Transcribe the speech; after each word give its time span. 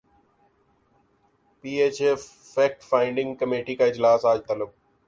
پی 1.63 1.75
H 1.81 2.01
F 2.01 2.25
fact 2.55 2.83
finding 2.83 3.35
committee 3.35 3.75
کا 3.75 3.85
اجلاس 3.85 4.25
اج 4.25 4.39
طلب 4.47 4.69